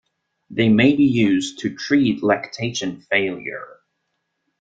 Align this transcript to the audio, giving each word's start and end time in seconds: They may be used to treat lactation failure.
They 0.49 0.67
may 0.67 0.95
be 0.95 1.03
used 1.03 1.59
to 1.59 1.75
treat 1.75 2.23
lactation 2.23 3.01
failure. 3.11 3.81